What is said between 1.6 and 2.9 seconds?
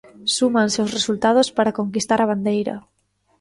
conquistar a bandeira.